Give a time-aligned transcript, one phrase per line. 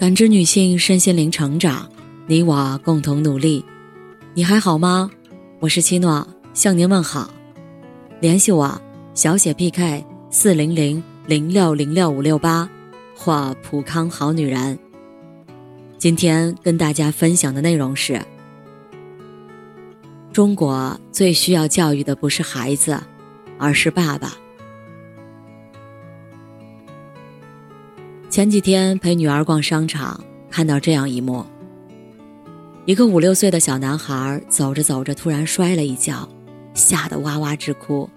[0.00, 1.86] 感知女性身心灵成长，
[2.26, 3.62] 你我共同努力。
[4.32, 5.10] 你还好吗？
[5.58, 7.30] 我是七诺，向您问好。
[8.18, 8.80] 联系我，
[9.12, 12.66] 小写 PK 四零零零六零六五六八，
[13.14, 14.78] 或普康好女人。
[15.98, 18.22] 今天跟大家分享的内容是：
[20.32, 22.98] 中国最需要教育的不是孩子，
[23.58, 24.32] 而是爸爸。
[28.30, 31.44] 前几天陪女儿逛商场，看到这样一幕：
[32.84, 36.28] 一个五六岁的小男孩走着走着，突然摔了一跤，
[36.72, 38.08] 吓得哇哇直哭。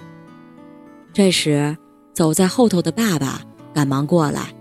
[1.12, 1.76] 这时，
[2.14, 3.42] 走在后头的爸爸
[3.74, 4.54] 赶忙过来，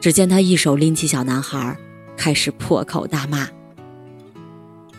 [0.00, 1.76] 只见他一手拎起小男孩，
[2.16, 3.48] 开始破口大骂：“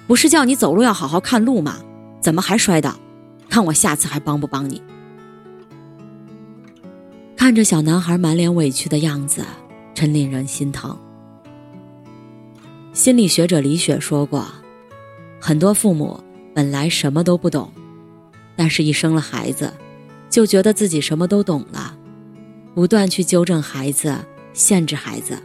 [0.07, 1.77] 不是叫你走路要好好看路吗？
[2.19, 2.99] 怎么还摔倒？
[3.47, 4.83] 看我下次还帮不帮你！”
[7.43, 9.43] 看着小男孩满脸委屈的样子，
[9.93, 10.97] 真令人心疼。
[12.93, 14.47] 心理学者李雪说过，
[15.41, 16.23] 很多父母
[16.55, 17.69] 本来什么都不懂，
[18.55, 19.73] 但是一生了孩子，
[20.29, 21.93] 就觉得自己什么都懂了，
[22.73, 24.15] 不断去纠正孩子、
[24.53, 25.37] 限制孩子。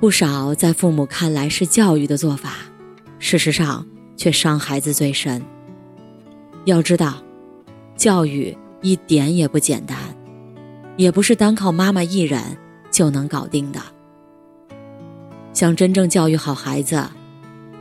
[0.00, 2.54] 不少在父母看来是教育的做法，
[3.18, 3.86] 事实上
[4.16, 5.44] 却伤孩子最深。
[6.64, 7.22] 要知道，
[7.94, 8.56] 教育。
[8.82, 9.96] 一点也不简单，
[10.96, 12.56] 也不是单靠妈妈一人
[12.90, 13.80] 就能搞定的。
[15.52, 17.04] 想真正教育好孩子，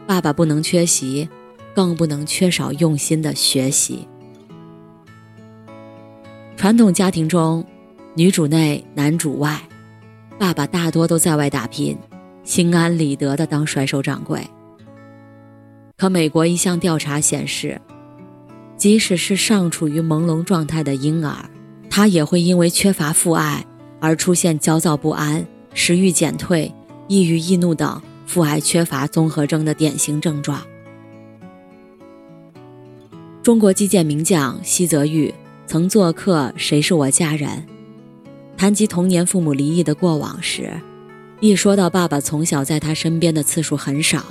[0.06, 1.30] 爸爸不能缺席，
[1.74, 4.08] 更不能缺少用心的学习。
[6.58, 7.66] 传统家庭中，
[8.16, 9.62] 女主内男主外，
[10.38, 11.98] 爸爸大多都在外打拼，
[12.44, 14.46] 心安理得的当甩手掌柜。
[15.96, 17.80] 可美国一项调查显示。
[18.80, 21.50] 即使是尚处于朦胧状态的婴儿，
[21.90, 23.64] 他也会因为缺乏父爱
[24.00, 26.74] 而出现焦躁不安、食欲减退、
[27.10, 30.62] 易郁易怒等父爱缺乏综合征的典型症状。
[33.44, 35.34] 中国击剑名将西泽玉
[35.68, 37.50] 曾做客《谁是我家人》，
[38.56, 40.72] 谈及童年父母离异的过往时，
[41.42, 44.24] 一说到爸爸从小在他身边的次数很少，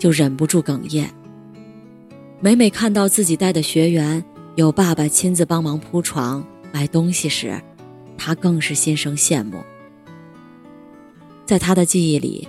[0.00, 1.08] 就忍不住哽咽。
[2.44, 4.24] 每每看到自己带的学员
[4.56, 7.62] 有爸爸亲自帮忙铺床、买东西时，
[8.18, 9.62] 他更是心生羡慕。
[11.46, 12.48] 在他的记忆里，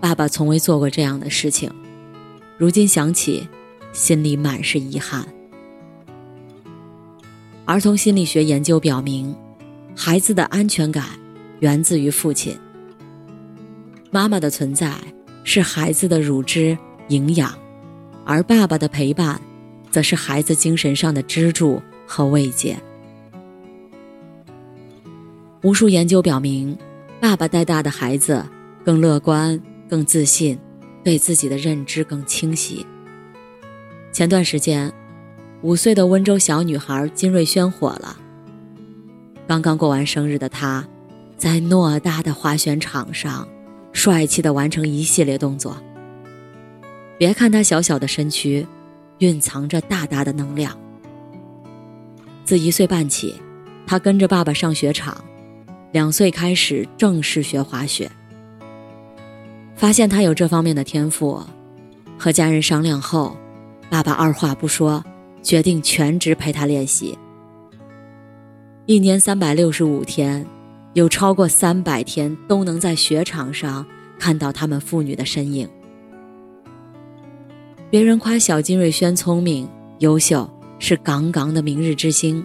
[0.00, 1.70] 爸爸从未做过这样的事情，
[2.58, 3.46] 如今想起，
[3.92, 5.24] 心里满是遗憾。
[7.66, 9.32] 儿童心理学研究表明，
[9.94, 11.04] 孩子的安全感
[11.60, 12.58] 源自于父亲。
[14.10, 14.92] 妈妈的存在
[15.44, 16.76] 是孩子的乳汁、
[17.10, 17.63] 营养。
[18.24, 19.40] 而爸爸的陪伴，
[19.90, 22.76] 则是孩子精神上的支柱和慰藉。
[25.62, 26.76] 无数研究表明，
[27.20, 28.44] 爸爸带大的孩子
[28.84, 30.58] 更乐观、更自信，
[31.02, 32.86] 对自己的认知更清晰。
[34.12, 34.92] 前段时间，
[35.62, 38.16] 五岁的温州小女孩金瑞轩火了。
[39.46, 40.86] 刚刚过完生日的她，
[41.36, 43.46] 在偌大的滑雪场上，
[43.92, 45.76] 帅气的完成一系列动作。
[47.24, 48.66] 别看他小小的身躯，
[49.20, 50.78] 蕴藏着大大的能量。
[52.44, 53.34] 自一岁半起，
[53.86, 55.24] 他跟着爸爸上雪场，
[55.90, 58.10] 两岁开始正式学滑雪。
[59.74, 61.42] 发现他有这方面的天赋，
[62.18, 63.34] 和家人商量后，
[63.88, 65.02] 爸爸二话不说，
[65.40, 67.18] 决定全职陪他练习。
[68.84, 70.46] 一年三百六十五天，
[70.92, 73.86] 有超过三百天都能在雪场上
[74.18, 75.66] 看到他们父女的身影。
[77.94, 79.68] 别人夸小金瑞轩聪明
[80.00, 80.50] 优秀，
[80.80, 82.44] 是杠杠的明日之星。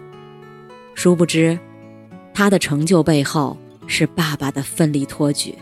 [0.94, 1.58] 殊不知，
[2.36, 3.58] 他的成就背后
[3.88, 5.56] 是爸爸的奋力托举。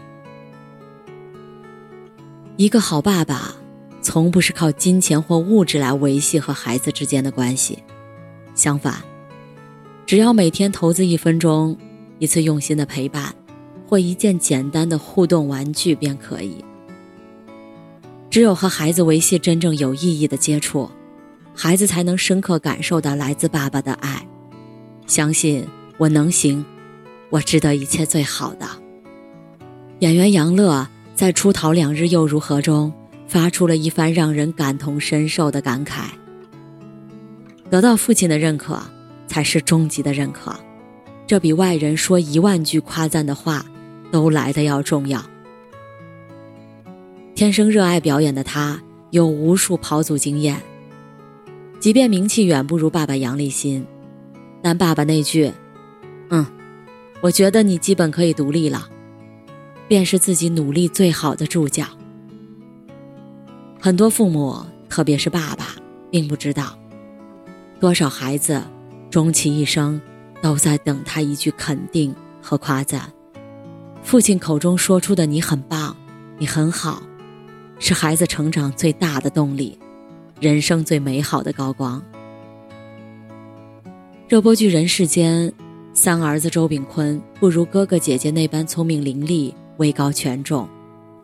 [2.58, 3.56] 一个好爸爸，
[4.02, 7.82] 从不是靠金钱或物质来维系和孩子之间的关系。
[8.56, 9.02] 相反，
[10.06, 11.78] 只要每天投资一分钟，
[12.20, 13.34] 一次用心的陪伴，
[13.88, 16.62] 或一件简单的互动玩具便可以。
[18.38, 20.88] 只有和孩子维系真正有意义的接触，
[21.56, 24.28] 孩子才能深刻感受到来自爸爸的爱，
[25.08, 25.66] 相信
[25.98, 26.64] 我能行，
[27.32, 28.68] 我值得一切最好的。
[30.02, 32.94] 演员杨乐在《出逃两日又如何》中
[33.28, 36.04] 发出了一番让人感同身受的感慨：
[37.72, 38.80] 得到父亲的认可，
[39.26, 40.56] 才是终极的认可，
[41.26, 43.66] 这比外人说一万句夸赞的话，
[44.12, 45.26] 都来得要重要。
[47.38, 48.82] 天生热爱表演的他，
[49.12, 50.60] 有无数跑组经验。
[51.80, 53.86] 即便名气远不如爸爸杨立新，
[54.60, 55.52] 但爸爸那句
[56.32, 56.44] “嗯，
[57.22, 58.90] 我觉得你基本可以独立了，
[59.88, 61.86] 便是自己努力最好的注脚。
[63.80, 64.58] 很多父母，
[64.90, 65.76] 特别是爸爸，
[66.10, 66.76] 并不知道，
[67.80, 68.64] 多少孩子
[69.12, 70.02] 终其一生
[70.42, 73.14] 都在等他一句肯定和夸赞。
[74.02, 75.96] 父亲口中说出的“你很棒，
[76.40, 77.04] 你很好”，
[77.80, 79.78] 是孩子成长最大的动力，
[80.40, 82.02] 人生最美好的高光。
[84.28, 85.48] 热播剧《人世间》，
[85.94, 90.68] 三儿子周秉昆不如哥哥姐姐那般聪明伶俐、位高权重，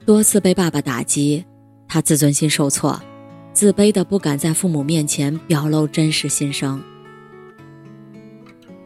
[0.06, 1.44] 多次被爸爸打击，
[1.88, 2.98] 他自尊心受挫，
[3.52, 6.82] 自卑的不敢在父母面前表露真实心声。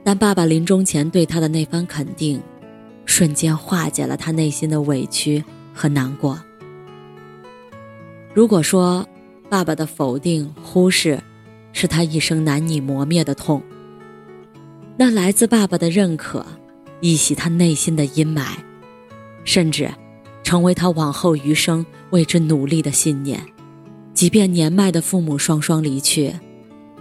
[0.04, 2.42] 但爸爸临终前对他的那番肯定，
[3.06, 5.44] 瞬间化解了他内心的委屈
[5.74, 6.40] 和难过。
[8.38, 9.04] 如果说
[9.50, 11.20] 爸爸的否定、忽视，
[11.74, 13.60] 是他一生难以磨灭的痛。
[14.96, 16.46] 那来自爸爸的认可，
[17.02, 18.50] 一洗他内心的阴霾，
[19.44, 19.90] 甚至
[20.44, 23.44] 成为他往后余生为之努力的信念。
[24.14, 26.32] 即便年迈的父母双双离去，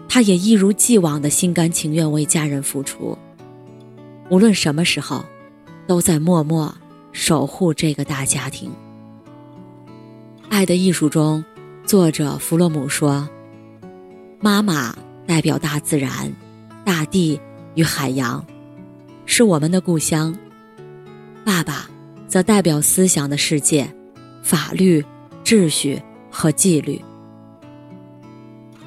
[0.09, 3.19] 他也一如既往的心甘情愿为家人付出。
[4.31, 5.23] 无论什么时候，
[5.87, 6.75] 都在默默
[7.13, 8.71] 守护这个大家庭。
[10.49, 11.45] 《爱的艺术》中，
[11.85, 13.29] 作者弗洛姆说
[14.41, 14.97] ：“妈妈
[15.27, 16.33] 代表大自然，
[16.85, 17.41] 大地。”
[17.77, 18.43] 与海洋，
[19.27, 20.35] 是我们的故乡。
[21.45, 21.91] 爸爸，
[22.27, 23.87] 则代表思想的世界，
[24.43, 25.05] 法律、
[25.45, 26.01] 秩序
[26.31, 26.99] 和纪律。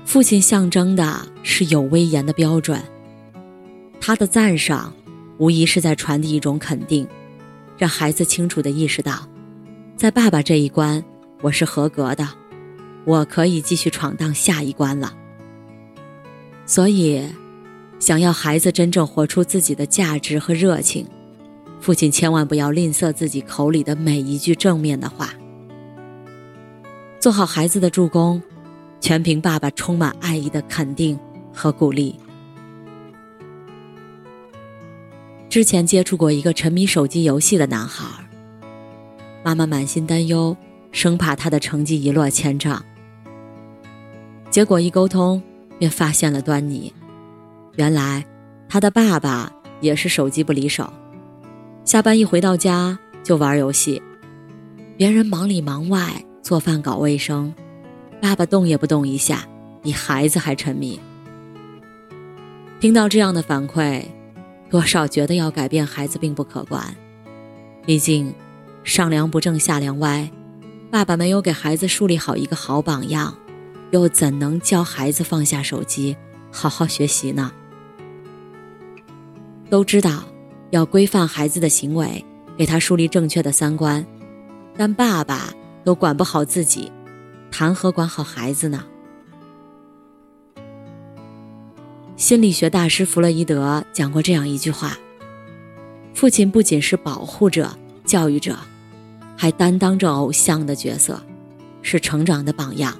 [0.05, 2.81] 父亲象征的是有威严的标准。
[4.01, 4.91] 他的赞赏，
[5.37, 7.07] 无疑是在传递一种肯定，
[7.77, 9.29] 让孩子清楚的意识到，
[9.95, 11.05] 在爸爸这一关，
[11.41, 12.27] 我是合格的，
[13.05, 15.13] 我可以继续闯荡下一关了。
[16.65, 17.23] 所以。
[17.99, 21.05] 想要孩子真正活出自己的价值和热情，
[21.81, 25.33] 父亲千万不要吝啬自己口里的每一句正面的话。
[27.19, 28.41] 做好孩子的助攻，
[29.01, 31.19] 全凭爸爸充满爱意的肯定
[31.53, 32.17] 和鼓励。
[35.49, 38.05] 之前接触过一个沉迷手机游戏的男孩，
[39.43, 40.55] 妈妈满心担忧，
[40.91, 42.83] 生怕他的成绩一落千丈。
[44.49, 45.41] 结果一沟通，
[45.77, 46.93] 便发现了端倪。
[47.75, 48.25] 原来，
[48.67, 50.91] 他的爸爸也是手机不离手，
[51.85, 54.01] 下班一回到家就玩游戏，
[54.97, 57.53] 别人忙里忙外做饭搞卫生，
[58.21, 59.45] 爸爸动也不动一下，
[59.81, 60.99] 比孩子还沉迷。
[62.79, 64.03] 听到这样的反馈，
[64.69, 66.83] 多少觉得要改变孩子并不可观，
[67.85, 68.33] 毕竟
[68.83, 70.29] 上梁不正下梁歪，
[70.91, 73.37] 爸爸没有给孩子树立好一个好榜样，
[73.91, 76.17] 又怎能教孩子放下手机，
[76.51, 77.51] 好好学习呢？
[79.69, 80.23] 都知道
[80.71, 82.25] 要规范孩子的行为，
[82.57, 84.03] 给他树立正确的三观，
[84.75, 85.53] 但爸爸
[85.83, 86.91] 都管不好自己，
[87.51, 88.83] 谈何管好孩子呢？
[92.15, 94.97] 心理学大师弗洛伊德讲过这样一句话：
[96.15, 98.57] 父亲不仅是保护者、教育者，
[99.41, 101.23] 还担当着偶像的角色，
[101.81, 102.93] 是成长的榜样。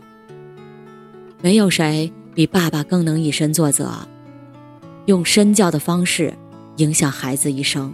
[1.41, 3.91] 没有谁比爸爸更能以身作则，
[5.05, 6.33] 用身教的方式。
[6.77, 7.93] 影响孩子一生。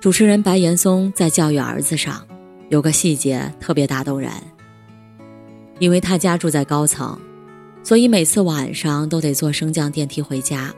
[0.00, 2.26] 主持人白岩松在教育儿子上，
[2.70, 4.30] 有个细节特别打动人。
[5.78, 7.18] 因为他家住在高层，
[7.82, 10.74] 所以每次晚上都得坐升降电梯回家。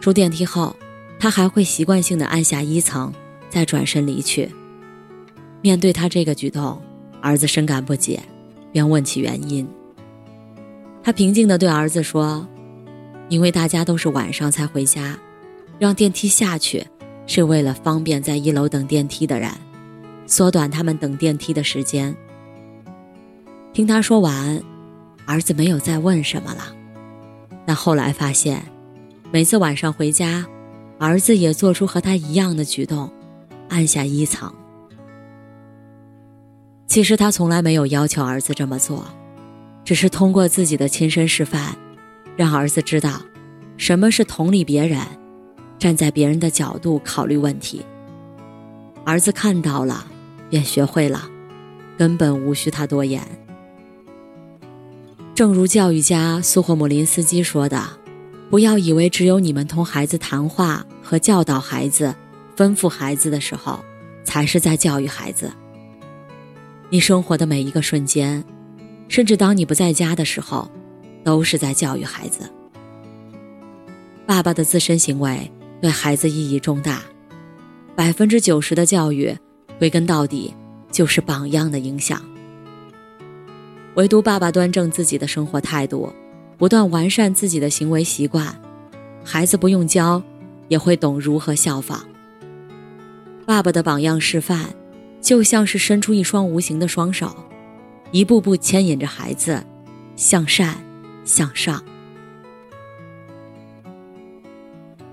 [0.00, 0.76] 出电梯后，
[1.18, 3.12] 他还会习惯性的按下一层，
[3.50, 4.48] 再转身离去。
[5.60, 6.80] 面对他这个举动，
[7.20, 8.20] 儿子深感不解，
[8.72, 9.68] 便问起原因。
[11.02, 12.46] 他平静的对儿子说
[13.28, 15.18] ：“因为大家都是晚上才回家。”
[15.78, 16.84] 让电梯下去，
[17.24, 19.48] 是为了方便在一楼等电梯的人，
[20.26, 22.12] 缩短他们等电梯的时间。
[23.72, 24.60] 听他说完，
[25.24, 26.74] 儿子没有再问什么了。
[27.64, 28.60] 但后来发现，
[29.30, 30.44] 每次晚上回家，
[30.98, 33.08] 儿子也做出和他一样的举动，
[33.68, 34.52] 按下一层。
[36.88, 39.04] 其实他从来没有要求儿子这么做，
[39.84, 41.76] 只是通过自己的亲身示范，
[42.34, 43.20] 让儿子知道，
[43.76, 44.98] 什么是同理别人。
[45.78, 47.84] 站在别人的角度考虑问题，
[49.04, 50.04] 儿子看到了，
[50.50, 51.28] 便学会了，
[51.96, 53.22] 根本无需他多言。
[55.36, 57.80] 正如教育家苏霍姆林斯基说的
[58.50, 62.12] ：“不要以为只有你们同孩子谈话和教导孩子、
[62.56, 63.78] 吩咐孩子的时候，
[64.24, 65.52] 才是在教育孩子。
[66.90, 68.44] 你生活的每一个瞬间，
[69.08, 70.70] 甚至当你不在家的时候，
[71.22, 72.50] 都是在教育孩子。
[74.26, 77.02] 爸爸的自身行为。”对孩子意义重大，
[77.94, 79.32] 百分之九十的教育
[79.78, 80.52] 归根到底
[80.90, 82.20] 就是榜样的影响。
[83.94, 86.12] 唯独爸爸端正自己的生活态度，
[86.56, 88.52] 不断完善自己的行为习惯，
[89.22, 90.20] 孩子不用教，
[90.66, 92.04] 也会懂如何效仿。
[93.46, 94.74] 爸爸的榜样示范，
[95.20, 97.34] 就像是伸出一双无形的双手，
[98.12, 99.64] 一步步牵引着孩子
[100.16, 100.76] 向善
[101.24, 101.82] 向上。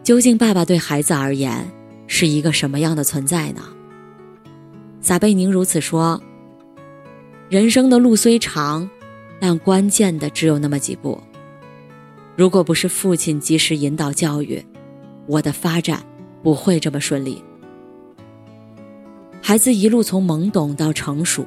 [0.03, 1.69] 究竟爸爸对孩子而言
[2.07, 3.63] 是一个什么样的存在呢？
[5.01, 6.21] 撒贝宁如此说。
[7.47, 8.89] 人生的路虽长，
[9.39, 11.21] 但关键的只有那么几步。
[12.35, 14.65] 如果不是父亲及时引导教育，
[15.27, 16.03] 我的发展
[16.41, 17.43] 不会这么顺利。
[19.47, 21.45] 孩子一路从懵懂到成熟，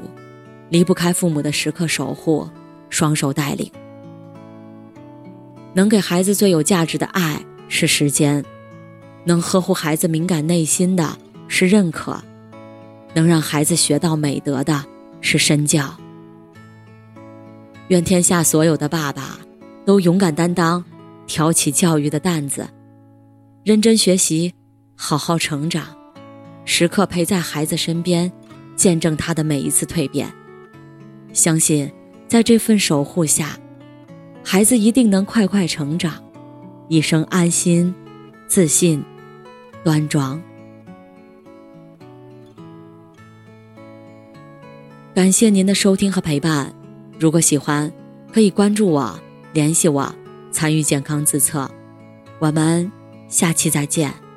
[0.69, 2.49] 离不开父母的时刻守护、
[2.89, 3.69] 双手带领。
[5.75, 8.45] 能给孩子最有价值的爱是时间，
[9.25, 12.23] 能呵护孩子敏感内心的是认可，
[13.15, 14.85] 能让孩子学到美德的。
[15.21, 15.93] 是身教。
[17.89, 19.41] 愿天下所有的爸爸
[19.85, 20.85] 都勇敢担当，
[21.27, 22.69] 挑起教育的担子，
[23.65, 24.55] 认真学习，
[24.95, 25.85] 好好成长，
[26.71, 28.31] 时刻陪在孩子身边，
[28.77, 30.31] 见证他的每一次蜕变。
[31.33, 31.91] 相信
[32.29, 33.59] 在这份守护下，
[34.45, 36.23] 孩子一定能快快成长，
[36.89, 37.93] 一生安心、
[38.47, 39.03] 自信、
[39.83, 40.41] 端庄。
[45.15, 46.73] 感谢您的收听和陪伴，
[47.19, 47.91] 如果喜欢，
[48.31, 49.19] 可以关注我、
[49.55, 50.15] 联系我、
[50.53, 51.69] 参与健康自测。
[52.39, 52.93] 我们
[53.27, 54.28] 下期再见。